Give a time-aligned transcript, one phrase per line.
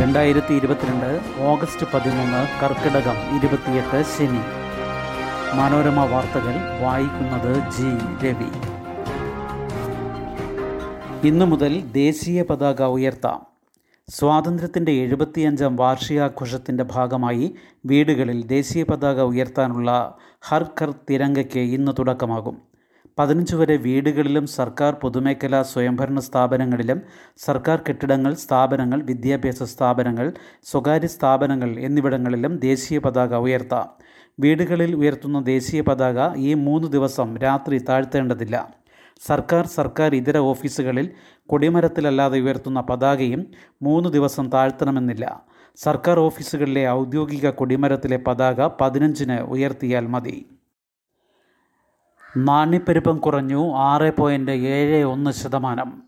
[0.00, 4.40] രണ്ടായിരത്തി ഇരുപത്തിരണ്ട് ഓഗസ്റ്റ് പതിമൂന്ന് കർക്കിടകം ഇരുപത്തിയെട്ട് ശനി.
[5.56, 8.26] മനോരമ വാർത്തകൾ വായിക്കുന്നത് ജി.
[8.26, 8.48] രവി.
[11.28, 13.46] ഇന്നു മുതൽ ദേശീയ പതാക ഉയർത്താം.
[14.08, 17.54] സ്വാതന്ത്ര്യത്തിന്റെ എഴുപത്തിയഞ്ചാം വാർഷികാഘോഷത്തിന്റെ ഭാഗമായി
[17.86, 22.71] വീടുകളിൽ ദേശീയ പതാക ഉയർത്താനുള്ള ഹർ ഘർ തിരങ്കയ്ക്ക് ഇന്ന് തുടക്കമാകും.
[23.18, 27.02] പതിനഞ്ച് വരെ വീടുകളിലും സർക്കാർ പൊതുമേഖലാ സ്വയംഭരണ സ്ഥാപനങ്ങളിലും
[27.36, 30.32] സർക്കാർ കെട്ടിടങ്ങൾ സ്ഥാപനങ്ങൾ വിദ്യാഭ്യാസ സ്ഥാപനങ്ങൾ
[30.64, 33.88] സ്വകാര്യ സ്ഥാപനങ്ങൾ എന്നിവിടങ്ങളിലും ദേശീയ പതാക ഉയർത്താം.
[34.40, 38.68] വീടുകളിൽ ഉയർത്തുന്ന ദേശീയ പതാക ഈ മൂന്ന് ദിവസം രാത്രി താഴ്ത്തേണ്ടതില്ല.
[39.28, 41.10] സർക്കാർ സർക്കാർ ഇതര ഓഫീസുകളിൽ
[41.46, 43.46] കൊടിമരത്തിലല്ലാതെ ഉയർത്തുന്ന പതാകയും
[43.82, 45.42] മൂന്ന് ദിവസം താഴ്ത്തണമെന്നില്ല.
[45.76, 50.46] സർക്കാർ ഓഫീസുകളിലെ ഔദ്യോഗിക കൊടിമരത്തിലെ പതാക പതിനഞ്ചിന് ഉയർത്തിയാൽ മതി.
[52.36, 56.02] നാണ്യപ്പെരുപ്പം കുറഞ്ഞു ആറ് പോയിന്റ് ഏഴ് ഒന്ന് ശതമാനം.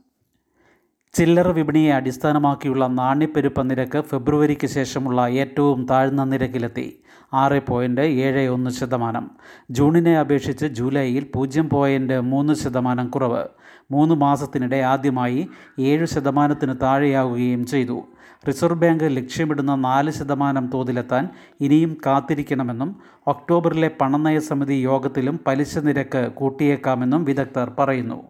[1.12, 9.30] ചില്ലറ വിപണിയെ അടിസ്ഥാനമാക്കിയുള്ള നാണ്യപ്പെരുപ്പ നിരക്ക് ഫെബ്രുവരിക്ക് ശേഷമുള്ള ഏറ്റവും താഴ്ന്ന നിരക്കിലെത്തി ആറ് പോയിന്റ് ഏഴ് ഒന്ന് ശതമാനം.
[9.70, 13.44] ജൂണിനെ അപേക്ഷിച്ച് ജൂലൈയിൽ പൂജ്യം പോയിന്റ് മൂന്ന് ശതമാനം കുറവ്.
[13.90, 15.48] മൂന്ന് മാസത്തിനിടെ ആദ്യമായി
[15.80, 18.04] ഏഴ് ശതമാനത്തിന് താഴെയാവുകയും ചെയ്തു.
[18.48, 21.28] റിസർവ് ബാങ്ക് ലക്ഷ്യമിടുന്ന നാല് ശതമാനം തോതിലെത്താൻ
[21.60, 28.22] ഇനിയും കാത്തിരിക്കണമെന്നും ഒക്ടോബറിലെ പണനയ സമിതി യോഗത്തിലും പലിശ നിരക്ക് കൂട്ടിയേക്കാമെന്നും വിദഗ്ധർ പറയുന്നു.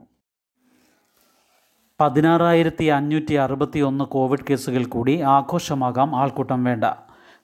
[2.00, 6.84] പതിനാറായിരത്തി അഞ്ഞൂറ്റി അറുപത്തി ഒന്ന് കോവിഡ് കേസുകൾ കൂടി ആഘോഷമാകാം ആൾക്കൂട്ടം വേണ്ട.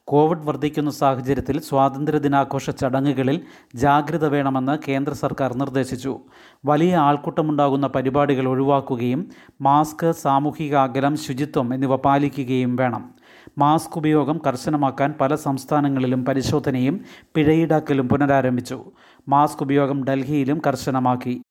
[0.06, 3.40] കോവിഡ് വർദ്ധിക്കുന്ന സാഹചര്യത്തിൽ സ്വാതന്ത്ര്യദിനാഘോഷ ചടങ്ങുകളിൽ
[3.74, 6.20] ജാഗ്രത വേണമെന്ന് കേന്ദ്ര സർക്കാർ നിർദ്ദേശിച്ചു.
[6.64, 9.28] വലിയ ആൾക്കൂട്ടമുണ്ടാകുന്ന പരിപാടികൾ ഒഴിവാക്കുകയും
[9.60, 13.14] മാസ്ക് സാമൂഹിക അകലം ശുചിത്വം എന്നിവ പാലിക്കുകയും വേണം.
[13.58, 17.04] മാസ്ക് ഉപയോഗം കർശനമാക്കാൻ പല സംസ്ഥാനങ്ങളിലും പരിശോധനയും
[17.34, 18.84] പിഴയീടാക്കലും പുനരാരംഭിച്ചു.
[19.28, 21.42] മാസ്ക് ഉപയോഗം ഡൽഹിയിലും കർശനമാക്കി.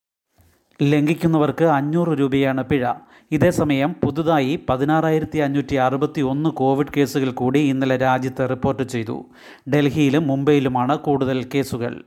[0.81, 2.87] ലംഘിക്കുന്നവർക്ക് അഞ്ഞൂറ് രൂപയാണ് പിഴ.
[3.31, 9.25] ഇതേസമയം പുതുതായി പതിനാറായിരത്തി അഞ്ഞൂറ്റി അറുപത്തി ഒന്ന് കോവിഡ് കേസുകൾ കൂടി ഇന്നലെ രാജ്യത്ത് റിപ്പോർട്ട് ചെയ്തു.
[9.69, 12.03] ഡൽഹിയിലും മുംബൈയിലുമാണ് കൂടുതൽ കേസുകൾ.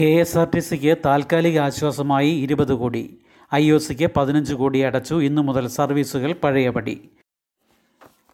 [0.00, 3.18] കെ എസ് ആർ ടി സിക്ക് താൽക്കാലിക ആശ്വാസമായി ഇരുപത് കോടി.
[3.54, 5.14] ഐ ഒ സിക്ക് പതിനഞ്ച് കോടി അടച്ചു.
[5.14, 7.00] ഇന്നു മുതൽ സർവീസുകൾ പഴയപടി.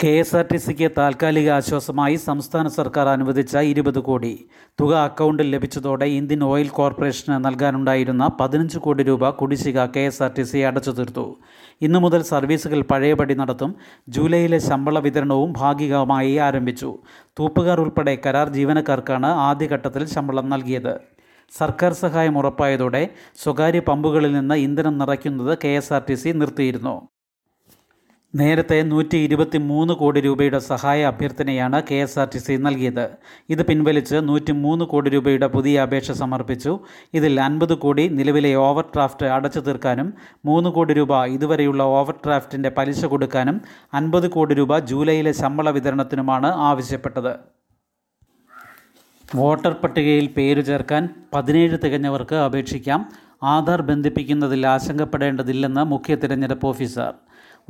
[0.03, 4.33] കെ എസ് ആർ ടി സിക്ക് താൽക്കാലിക ആശ്വാസമായി സംസ്ഥാന സർക്കാർ അനുവദിച്ച ഇരുപത് കോടി
[4.81, 10.43] തുക അക്കൗണ്ടിൽ ലഭിച്ചതോടെ ഇന്ത്യൻ ഓയിൽ കോർപ്പറേഷന് നൽകാനുണ്ടായിരുന്ന പതിനഞ്ച് കോടി രൂപ കുടിശ്ശിക K S R T
[10.43, 11.37] C അടച്ചു തീർത്തു.
[11.83, 13.75] ഇന്നു മുതൽ സർവീസുകൾ പഴയപടി നടത്തും.
[14.09, 16.99] ജൂലൈയിലെ ശമ്പള വിതരണവും ഭാഗികമായി ആരംഭിച്ചു.
[17.39, 20.95] തൂപ്പുകാർ ഉൾപ്പെടെ കരാർ ജീവനക്കാർക്കാണ് ആദ്യഘട്ടത്തിൽ ശമ്പളം നൽകിയത്.
[21.53, 23.05] സർക്കാർ സഹായം ഉറപ്പായതോടെ
[23.45, 25.81] സ്വകാര്യ പമ്പുകളിൽ നിന്ന് ഇന്ധനം നിറയ്ക്കുന്നത് കെ
[26.33, 26.97] നിർത്തിയിരുന്നു.
[28.39, 33.05] നേരത്തെ നൂറ്റി ഇരുപത്തി മൂന്ന് കോടി രൂപയുടെ സഹായ അഭ്യർത്ഥനയാണ് K S R T C നൽകിയത്.
[33.51, 36.73] ഇത് പിൻവലിച്ച് നൂറ്റി മൂന്ന് കോടി രൂപയുടെ പുതിയ അപേക്ഷ സമർപ്പിച്ചു.
[37.19, 40.09] ഇതിൽ അൻപത് കോടി നിലവിലെ ഓവർ ഡ്രാഫ്റ്റ് അടച്ചു തീർക്കാനും
[40.45, 43.61] മൂന്ന് കോടി രൂപ ഇതുവരെയുള്ള ഓവർ ഡ്രാഫ്റ്റിന്റെ പലിശ കൊടുക്കാനും
[43.95, 47.33] അൻപത് കോടി രൂപ ജൂലൈയിലെ ശമ്പള വിതരണത്തിനുമാണ് ആവശ്യപ്പെട്ടത്.
[49.37, 53.01] വോട്ടർ പട്ടികയിൽ പേര് ചേർക്കാൻ പതിനേഴ് തികഞ്ഞവർക്ക് അപേക്ഷിക്കാം.
[53.43, 57.15] ആധാർ ബന്ധിപ്പിക്കുന്നതിൽ ആശങ്കപ്പെടേണ്ടതില്ലെന്ന് മുഖ്യ തിരഞ്ഞെടുപ്പ് ഓഫീസർ.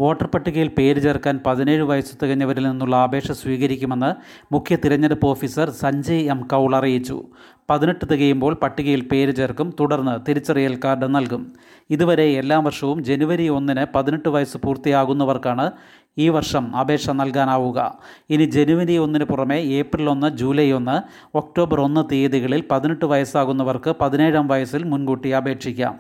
[0.01, 4.11] വോട്ടർ പട്ടികയിൽ പേര് ചേർക്കാൻ പതിനേഴ് വയസ്സ് തികഞ്ഞവരിൽ നിന്നുള്ള അപേക്ഷ സ്വീകരിക്കുമെന്ന്
[4.53, 6.41] മുഖ്യ തിരഞ്ഞെടുപ്പ് ഓഫീസർ സഞ്ജയ് എം.
[6.43, 7.25] കൗൾ അറിയിച്ചു.
[7.71, 11.53] പതിനെട്ട് തികയുമ്പോൾ പട്ടികയിൽ പേര് ചേർക്കും തുടർന്ന് തിരിച്ചറിയൽ കാർഡ് നൽകും.
[11.91, 15.71] ഇതുവരെ എല്ലാ വർഷവും ജനുവരി ഒന്നിന് പതിനെട്ട് വയസ്സ് പൂർത്തിയാകുന്നവർക്കാണ്
[16.19, 17.99] ഈ വർഷം അപേക്ഷ നൽകാനാവുക.
[18.31, 20.97] ഇനി ജനുവരി ഒന്നിന് പുറമെ ഏപ്രിൽ ഒന്ന് ജൂലൈ ഒന്ന്
[21.37, 25.97] ഒക്ടോബർ ഒന്ന് തീയതികളിൽ പതിനെട്ട് വയസ്സാകുന്നവർക്ക് പതിനേഴാം വയസ്സിൽ മുൻകൂട്ടി അപേക്ഷിക്കാം.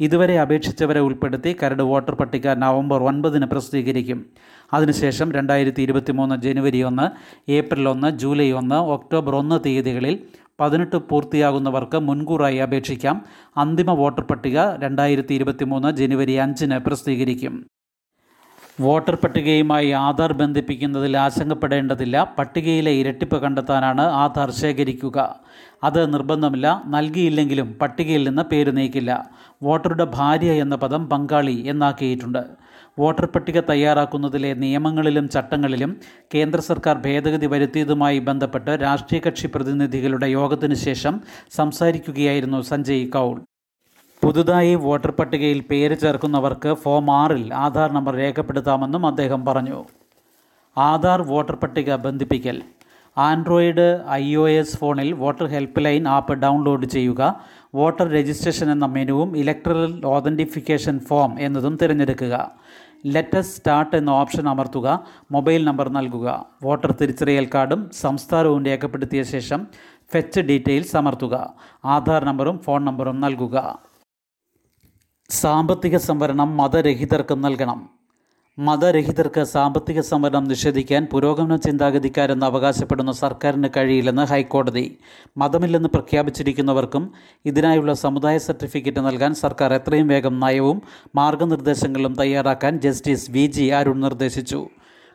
[0.00, 4.26] ഇതുവരെ അപേക്ഷിച്ചവരെ ഉൾപ്പെടുത്തി കരട് വോട്ടർ പട്ടിക നവംബർ ഒൻപതിന് പ്രസിദ്ധീകരിക്കും.
[4.72, 7.06] അതിനുശേഷം രണ്ടായിരത്തി ഇരുപത്തി മൂന്ന് ജനുവരി ഒന്ന്
[7.50, 10.18] ഏപ്രിൽ ഒന്ന് ജൂലൈ ഒന്ന് ഒക്ടോബർ ഒന്ന് തീയതികളിൽ
[10.60, 13.24] പതിനെട്ട് പൂർത്തിയാകുന്നവർക്ക് മുൻകൂറായി അപേക്ഷിക്കാം.
[13.56, 17.66] അന്തിമ വോട്ടർ പട്ടിക രണ്ടായിരത്തി ഇരുപത്തി മൂന്ന് ജനുവരി അഞ്ചിന് പ്രസിദ്ധീകരിക്കും.
[18.80, 22.34] വോട്ടർ പട്ടികയുമായി ആധാർ ബന്ധിപ്പിക്കുന്നതിൽ ആശങ്കപ്പെടേണ്ടതില്ല.
[22.38, 25.36] പട്ടികയിലെ ഇരട്ടിപ്പ് കണ്ടെത്താനാണ് ആധാർ ശേഖരിക്കുക.
[25.84, 26.82] അത് നിർബന്ധമില്ല.
[26.86, 29.30] നൽകിയില്ലെങ്കിലും പട്ടികയിൽ നിന്ന് പേര് നീക്കില്ല.
[29.62, 32.44] വോട്ടറുടെ ഭാര്യ എന്ന പദം പങ്കാളി എന്നാക്കിയിട്ടുണ്ട്.
[32.98, 35.96] വോട്ടർ പട്ടിക തയ്യാറാക്കുന്നതിലെ നിയമങ്ങളിലും ചട്ടങ്ങളിലും
[36.34, 41.20] കേന്ദ്ര സർക്കാർ ഭേദഗതി വരുത്തിയതുമായി ബന്ധപ്പെട്ട് രാഷ്ട്രീയ കക്ഷി പ്രതിനിധികളുടെ യോഗത്തിനു ശേഷം
[41.50, 43.47] സംസാരിക്കുകയായിരുന്നു സഞ്ജയ് കൗൾ.
[44.28, 49.84] പുതുതായി വോട്ടർ പട്ടികയിൽ പേര് ചേർക്കുന്നവർക്ക് ഫോം ആറിൽ ആധാർ നമ്പർ രേഖപ്പെടുത്താമെന്നും അദ്ദേഹം പറഞ്ഞു.
[50.78, 52.62] ആധാർ വോട്ടർ പട്ടിക ബന്ധിപ്പിക്കൽ.
[53.18, 57.40] ആൻഡ്രോയിഡ് ഐ ഒ എസ് ഫോണിൽ voter help line app download ചെയ്യുക
[57.74, 62.50] വോട്ടർ രജിസ്ട്രേഷൻ എന്ന മെനുവും ഇലക്ട്രൽ ഓതന്റിഫിക്കേഷൻ ഫോം എന്നതും തിരഞ്ഞെടുക്കുക.
[63.06, 66.46] ലെറ്റസ് സ്റ്റാർട്ട് എന്ന ഓപ്ഷൻ അമർത്തുക മൊബൈൽ നമ്പർ നൽകുക.
[66.62, 69.66] വോട്ടർ തിരിച്ചറിയൽ കാർഡും സംസ്ഥാനവും രേഖപ്പെടുത്തിയ ശേഷം
[70.12, 71.54] ഫെച്ച് ഡീറ്റെയിൽസ് അമർത്തുക.
[71.84, 73.87] ആധാർ നമ്പറും ഫോൺ നമ്പറും നൽകുക.
[75.30, 77.88] സാമ്പത്തിക സംവരണം മതരഹിതർക്ക് നൽകണം.
[78.58, 84.98] മതരഹിതർക്ക് സാമ്പത്തിക സംവരണം നിഷേധിക്കാൻ പുരോഗമന ചിന്താഗതിക്കാരെന്ന് അവകാശപ്പെടുന്ന സർക്കാരിന് കഴിയില്ലെന്ന് ഹൈക്കോടതി.
[85.36, 87.12] മതമില്ലെന്ന് പ്രഖ്യാപിച്ചിരിക്കുന്നവർക്കും
[87.44, 90.82] ഇതിനായുള്ള സമുദായ സർട്ടിഫിക്കറ്റ് നൽകാൻ സർക്കാർ എത്രയും വേഗം നയവും
[91.16, 94.68] മാർഗനിർദ്ദേശങ്ങളും തയ്യാറാക്കാൻ ജസ്റ്റിസ് വി ജി അരുൺ നിർദ്ദേശിച്ചു.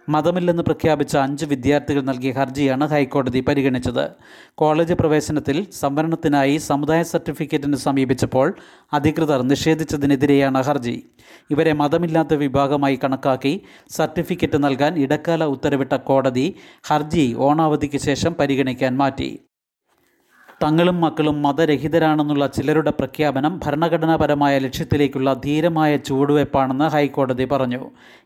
[0.09, 4.09] മതമില്ലെന്ന് പ്രഖ്യാപിച്ച അഞ്ച് വിദ്യാർത്ഥികൾ നൽകിയ ഹർജിയാണ് ഹൈക്കോടതി പരിഗണിച്ചത്.
[4.55, 8.55] കോളേജ് പ്രവേശനത്തിൽ സംവരണത്തിനായി സമുദായ സർട്ടിഫിക്കറ്റിന് സമീപിച്ചപ്പോൾ
[8.93, 11.03] അധികൃതർ നിഷേധിച്ചതിനെതിരെയാണ് ഹർജി.
[11.49, 19.39] ഇവരെ മതമില്ലാത്ത വിഭാഗമായി കണക്കാക്കി സർട്ടിഫിക്കറ്റ് നൽകാൻ ഇടക്കാല ഉത്തരവിട്ട കോടതി ഹർജി ഓണാവധിക്ക് ശേഷം പരിഗണിക്കാൻ മാറ്റി.
[20.63, 27.79] തങ്ങളും മക്കളും മതരഹിതരാണെന്നുള്ള ചിലരുടെ പ്രഖ്യാപനം ഭരണഘടനാപരമായ ലക്ഷ്യത്തിലേക്കുള്ള ധീരമായ ചുവടുവയ്പ്പാണെന്ന് ഹൈക്കോടതി പറഞ്ഞു.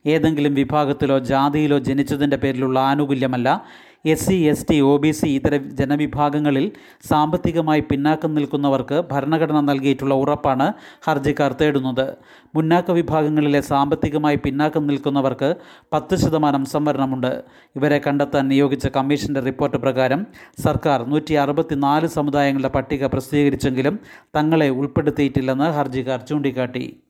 [0.06, 3.63] ഏതെങ്കിലും വിഭാഗത്തിലോ ജാതിയിലോ ജനിച്ചതിന്റെ പേരിലുള്ള ആനുകൂല്യമല്ല
[4.12, 6.71] S C S T O B C ഇതര ജനവിഭാഗങ്ങളിൽ
[7.09, 10.74] സാമ്പത്തികമായി പിന്നാക്കം നിൽക്കുന്നവർക്ക് ഭരണഘടന നൽകിയിട്ടുള്ള ഉറപ്പാണ്
[11.07, 12.18] ഹർജിക്കാർ തേടുന്നത്.
[12.56, 15.56] മുന്നാക്ക വിഭാഗങ്ങളിലെ സാമ്പത്തികമായി പിന്നാക്കം നിൽക്കുന്നവർക്ക്
[15.94, 17.44] പത്ത് ശതമാനം സംവരണമുണ്ട്.
[17.75, 20.25] ഇവരെ കണ്ടെത്താൻ നിയോഗിച്ച കമ്മീഷന്റെ റിപ്പോർട്ട് പ്രകാരം
[20.63, 24.00] സർക്കാർ നൂറ്റി അറുപത്തിനാല് സമുദായങ്ങളുടെ പട്ടിക പ്രസിദ്ധീകരിച്ചെങ്കിലും
[24.36, 27.04] തങ്ങളെ ഉൾപ്പെടുത്തിയിട്ടില്ലെന്ന് ഹർജിക്കാർ ചൂണ്ടിക്കാട്ടി.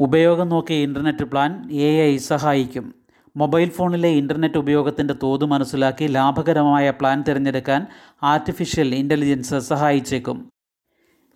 [0.00, 2.97] ഉപയോഗം നോക്കിയ ഇന്റർനെറ്റ് പ്ലാൻ എ സഹായിക്കും.
[3.40, 7.86] മൊബൈൽ ഫോണിലെ ഇന്റർനെറ്റ് ഉപയോഗത്തിന്റെ തോത് മനസ്സിലാക്കി ലാഭകരമായ പ്ലാൻ തിരഞ്ഞെടുക്കാൻ
[8.22, 10.38] ആർട്ടിഫിഷ്യൽ ഇന്റലിജൻസ് സഹായിച്ചേക്കും.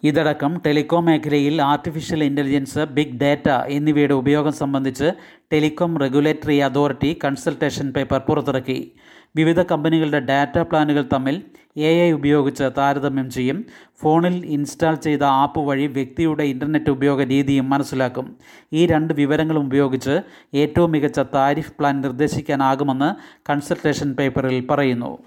[0.03, 5.09] ഇതടക്കം ടെലികോം മേഖലയിൽ ആർട്ടിഫിഷ്യൽ ഇന്റലിജൻസ് ബിഗ് ഡാറ്റ എന്നിവയുടെ ഉപയോഗം സംബന്ധിച്ച്
[5.53, 8.79] telecom regulatory authority consultation paper പുറത്തിറക്കി.
[9.37, 11.43] വിവിധ കമ്പനികളുടെ ഡാറ്റ പ്ലാനുകൾ തമ്മിൽ
[11.77, 13.65] എ ഐ ഉപയോഗിച്ച് താരതമ്യം ചെയ്യും.
[14.01, 18.37] ഫോണിൽ ഇൻസ്റ്റാൾ ചെയ്ത ആപ്പ് വഴി വ്യക്തിയുടെ ഇന്റർനെറ്റ് ഉപയോഗ രീതിയും മനസ്സിലാക്കും.
[18.73, 20.21] ഈ രണ്ട് വിവരങ്ങളും ഉപയോഗിച്ച്
[20.55, 25.19] ഏറ്റവും മികച്ച താരിഫ് പ്ലാൻ നിർദ്ദേശിക്കാനാകുമെന്ന് കൺസൾട്ടേഷൻ പേപ്പറിൽ പറയുന്നു.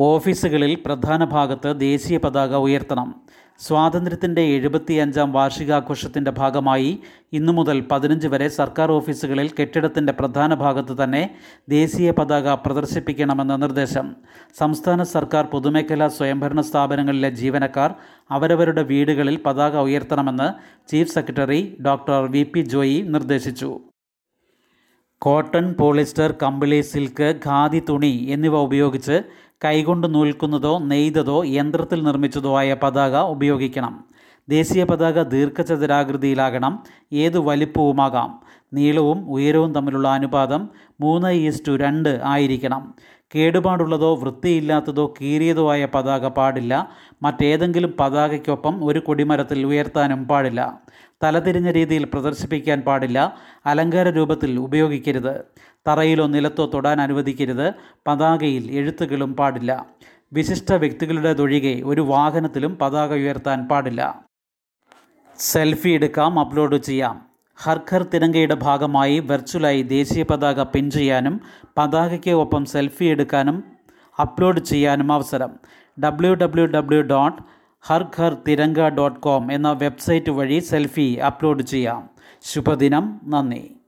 [0.00, 3.22] ഓഫീസുകളിൽ പ്രധാന ഭാഗത്ത് ദേശീയ പതാക ഉയർത്തണം.
[3.60, 6.98] സ്വാതന്ത്ര്യത്തിന്റെ എഴുപത്തിയഞ്ചാം വാർഷികാഘോഷത്തിന്റെ ഭാഗമായി
[7.32, 11.22] ഇന്നു മുതൽ പതിനഞ്ച് വരെ സർക്കാർ ഓഫീസുകളിൽ കെട്ടിടത്തിന്റെ പ്രധാന ഭാഗത്ത് തന്നെ
[11.68, 14.08] ദേശീയ പതാക പ്രദർശിപ്പിക്കണമെന്ന നിർദ്ദേശം.
[14.58, 17.94] സംസ്ഥാന സർക്കാർ പൊതുമേഖലാ സ്വയംഭരണ സ്ഥാപനങ്ങളിലെ ജീവനക്കാർ
[18.30, 20.50] അവരവരുടെ വീടുകളിൽ പതാക ഉയർത്തണമെന്ന്
[20.90, 23.93] chief secretary doctor V P Joy നിർദ്ദേശിച്ചു.
[25.18, 29.22] കോട്ടൺ പോളിസ്റ്റർ കമ്പിളി സിൽക്ക് ഖാദി തുണി എന്നിവ ഉപയോഗിച്ച്
[29.64, 34.04] കൈകൊണ്ട് നൂൽക്കുന്നതോ നെയ്തതോ യന്ത്രത്തിൽ നിർമ്മിച്ചതോ ആയ പതാക ഉപയോഗിക്കണം.
[34.48, 36.82] ദേശീയ പതാക ദീർഘചതുരാകൃതിയിലാകണം.
[37.12, 38.40] ഏത് വലിപ്പവുമാകാം.
[38.72, 40.70] നീളവും ഉയരവും തമ്മിലുള്ള അനുപാതം
[41.00, 42.94] മൂന്ന് ഈസ്റ്റു രണ്ട് ആയിരിക്കണം.
[43.34, 46.90] കേടുപാടുള്ളതോ വൃത്തിയില്ലാത്തതോ കീറിയതോ ആയ പതാക പാടില്ല.
[47.22, 50.80] മറ്റേതെങ്കിലും പതാകയ്ക്കൊപ്പം ഒരു കൊടിമരത്തിൽ ഉയർത്താനും പാടില്ല.
[51.22, 53.36] തലതിരിഞ്ഞ രീതിയിൽ പ്രദർശിപ്പിക്കാൻ പാടില്ല.
[53.66, 55.44] അലങ്കാര രൂപത്തിൽ ഉപയോഗിക്കരുത്.
[55.88, 57.74] തറയിലോ നിലത്തോ തൊടാൻ അനുവദിക്കരുത്.
[58.06, 59.86] പതാകയിൽ എഴുത്തുകളും പാടില്ല.
[60.32, 64.24] വിശിഷ്ട വ്യക്തികളുടേതൊഴികെ ഒരു വാഹനത്തിലും പതാക ഉയർത്താൻ പാടില്ല.
[65.38, 67.33] സെൽഫി എടുക്കാം അപ്ലോഡ് ചെയ്യാം.
[67.56, 71.40] ഹർഘർ തിരങ്കയുടെ ഭാഗമായി വെർച്വലായി ദേശീയ പതാക പിൻ ചെയ്യാനും
[71.78, 73.64] പതാകയ്ക്ക് ഒപ്പം സെൽഫി എടുക്കാനും
[74.20, 75.50] അപ്ലോഡ് ചെയ്യാനും അവസരം.
[76.04, 77.42] W W W dot
[77.80, 82.10] Har Ghar Tiranga dot com എന്ന വെബ്സൈറ്റ് വഴി സെൽഫി അപ്ലോഡ് ചെയ്യാം.
[82.42, 83.20] ശുഭദിനം.
[83.24, 83.83] നന്ദി.